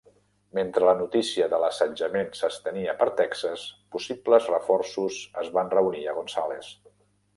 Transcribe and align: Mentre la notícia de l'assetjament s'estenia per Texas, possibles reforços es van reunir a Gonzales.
Mentre 0.59 0.85
la 0.87 0.93
notícia 1.01 1.49
de 1.51 1.59
l'assetjament 1.63 2.31
s'estenia 2.39 2.95
per 3.01 3.09
Texas, 3.21 3.67
possibles 3.97 4.49
reforços 4.55 5.21
es 5.43 5.53
van 5.59 5.71
reunir 5.79 6.03
a 6.07 6.17
Gonzales. 6.23 6.73